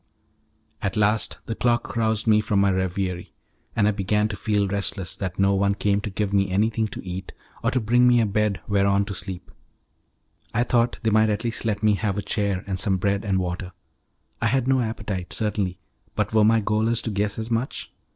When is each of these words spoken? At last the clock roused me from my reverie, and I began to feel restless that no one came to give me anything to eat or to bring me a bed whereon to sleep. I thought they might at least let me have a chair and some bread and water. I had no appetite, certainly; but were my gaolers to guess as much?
At 0.81 0.97
last 0.97 1.37
the 1.45 1.53
clock 1.53 1.95
roused 1.95 2.25
me 2.25 2.41
from 2.41 2.59
my 2.59 2.71
reverie, 2.71 3.33
and 3.75 3.87
I 3.87 3.91
began 3.91 4.27
to 4.29 4.35
feel 4.35 4.67
restless 4.67 5.15
that 5.17 5.37
no 5.37 5.53
one 5.53 5.75
came 5.75 6.01
to 6.01 6.09
give 6.09 6.33
me 6.33 6.49
anything 6.49 6.87
to 6.87 7.05
eat 7.07 7.33
or 7.63 7.69
to 7.69 7.79
bring 7.79 8.07
me 8.07 8.19
a 8.19 8.25
bed 8.25 8.61
whereon 8.67 9.05
to 9.05 9.13
sleep. 9.13 9.51
I 10.55 10.63
thought 10.63 10.97
they 11.03 11.11
might 11.11 11.29
at 11.29 11.43
least 11.43 11.65
let 11.65 11.83
me 11.83 11.93
have 11.93 12.17
a 12.17 12.23
chair 12.23 12.63
and 12.65 12.79
some 12.79 12.97
bread 12.97 13.23
and 13.23 13.37
water. 13.37 13.73
I 14.41 14.47
had 14.47 14.67
no 14.67 14.79
appetite, 14.81 15.33
certainly; 15.33 15.77
but 16.15 16.33
were 16.33 16.43
my 16.43 16.61
gaolers 16.61 17.03
to 17.03 17.11
guess 17.11 17.37
as 17.37 17.51
much? 17.51 17.93